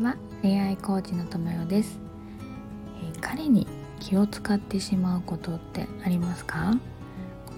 [0.00, 1.98] ちは恋愛コーチの友よです、
[3.02, 3.66] えー、彼に
[3.98, 6.74] 気を使ってしまうことってありますか？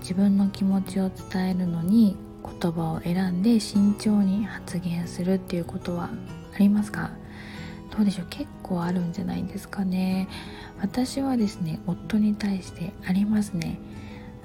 [0.00, 6.10] 自分の気持ちを伝えるのに言葉を選んで慎重に発言するっていうことは
[6.52, 7.12] ありますか？
[7.96, 8.26] どうでしょう？
[8.28, 10.26] 結構あるんじゃないですかね。
[10.80, 13.78] 私はですね夫に対してありますね。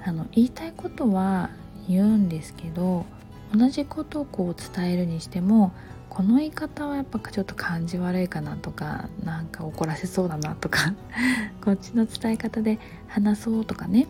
[0.06, 1.50] あの言いたいことは
[1.88, 3.06] 言うんですけど
[3.52, 5.72] 同じことをこう伝えるにしても
[6.08, 10.94] この言い方はやっぱちょっと感じ悪いかなとかなんか怒らせそうだなとか
[11.64, 14.06] こっちの伝え方で話そうとかね、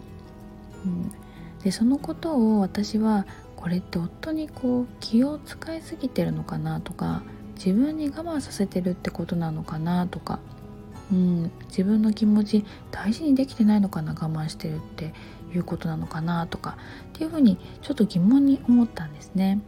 [0.85, 1.13] うん、
[1.63, 3.27] でそのことを私は
[3.57, 7.23] これって夫にこう気を使いすぎてるのかなとか
[7.57, 10.39] 自分に我慢させてるってことなのかなとか、
[11.11, 15.13] うん、自分の気持ち大事にできてないのかな我慢してるって
[15.53, 16.77] いうことなのかなとか
[17.09, 19.61] っていうふうにちょっと疑問に思ったんですね。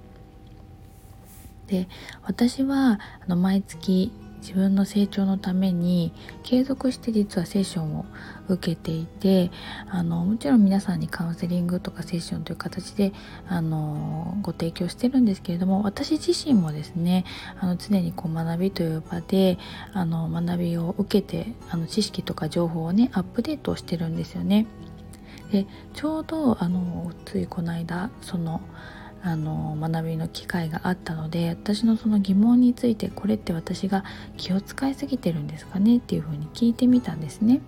[1.71, 1.89] で
[2.25, 8.07] 私はあの毎月自分の成長のために継続して実はセッションを
[8.49, 9.51] 受けていて
[9.89, 13.13] あのもちろん皆さんにカウンセリングとかセッションという形で
[13.47, 17.25] あのご提供してるんですけれども私自身もですね
[17.61, 19.59] あの常にこう学びという場で
[19.93, 24.67] あの学びを受けてあの知識とか情報をねアップデートしてるんですよね。
[25.53, 28.61] でちょうどあのついこの間その
[29.23, 34.05] あの学びの機会があったので私のその疑問についてこれって私が
[34.37, 37.61] 気を使いすぎてるんですかねっていうふうに聞いてみたんですね。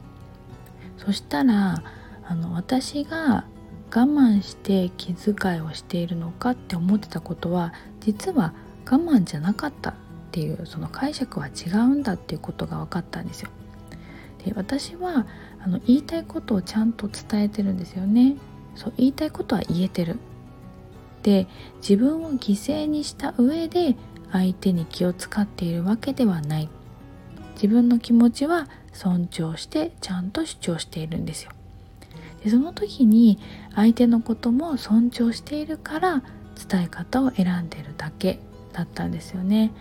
[0.96, 1.82] そしたら
[2.24, 3.44] あの私が
[3.90, 8.54] 我慢して気遣いをしているのかって思ってたことは実は
[8.86, 9.94] 我慢じゃなかったっ
[10.30, 13.50] ていうその解釈は違うんだっていうことが分かったんですよ。
[14.44, 15.26] で私は
[15.62, 18.36] あの言いたいことをちゃんと伝えてるんですよね。
[18.74, 20.18] そう言いたいことは言えてる。
[21.22, 23.96] で自分を犠牲にした上で
[24.30, 26.68] 相手に気を使っているわけではない。
[27.54, 31.52] 自分の気持ちは尊重してちゃんと主張しているんですよ。
[32.42, 33.38] でその時に
[33.74, 36.22] 相手のことも尊重しているから
[36.68, 38.40] 伝え方を選んでるだけ
[38.72, 39.72] だったんですよね。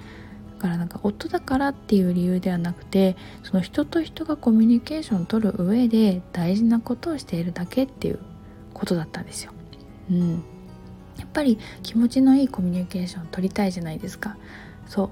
[0.58, 8.20] だからなんか夫だからっていう理由ではなくてその人と人がコミュニケーションを取る上で大事なことをしているだけっていう
[8.74, 9.54] ことだったんですよ。
[10.12, 10.44] うん。
[11.22, 14.38] やっぱり気持ちのいいコミュニケーションを取りたいじゃないですか。
[14.88, 15.10] そう。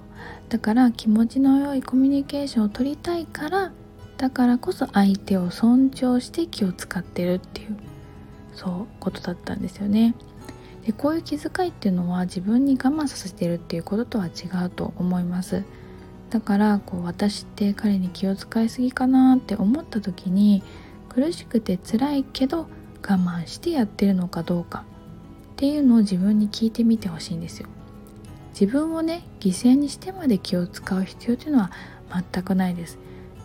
[0.50, 3.72] だから気持ちの良いコミュニケーションを取りたいから
[4.18, 7.78] だからこそ相手を尊重して気を使ってるっていう
[8.54, 10.16] そうことだったんですよね。
[10.84, 15.64] でこういう気遣いっていうのは自分に我慢させてるっていうこととは違うと思います。
[16.32, 20.64] だからこう私って彼に気を使いすぎかなって思った時に
[21.08, 22.68] 苦しくて辛いけど
[23.02, 24.84] 我慢してやってるのかどうか。
[25.60, 27.68] っていうのを自分に聞いてみてほしいんですよ。
[28.58, 31.72] 自分をね犠牲にしてまで気を使う必要っていうのは
[32.32, 32.98] 全くないです。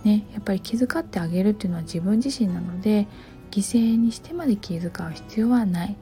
[0.05, 3.09] ねやっぱり気遣ってあげるっていうのは自分自身なので
[3.51, 5.97] 犠牲にしてまで気遣う必要はない。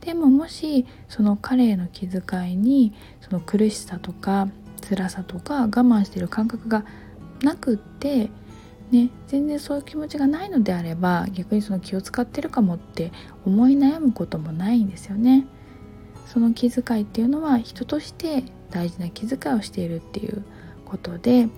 [0.00, 4.48] でももしその彼への気遣いにその苦しさとか
[4.88, 6.86] 辛さとか我慢してる感覚が
[7.42, 8.30] なくって
[8.90, 13.12] ね、全然そういう気持ちがないのであれば逆にその気を使ってるかもって
[13.44, 15.46] 思い悩むこともないんですよね。
[16.32, 20.44] その気遣いっていうのは人として大事な気遣いをしているっていう
[20.84, 21.48] ことで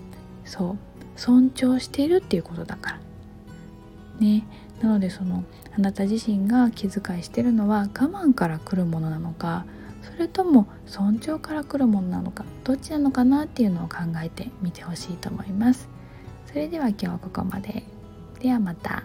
[0.45, 0.79] そう
[1.17, 3.01] 尊重しているっていうことだから。
[4.21, 4.47] ね。
[4.81, 5.45] なのでその
[5.77, 9.67] あなた自身が気遣いしてるのは我慢から来るものなのか
[10.03, 15.89] それとも尊重から来るものなのかどっちなのかなっていうのを考えてみてほしいと思います。
[16.47, 17.85] それでは今日はここまで。
[18.41, 19.03] ではまた。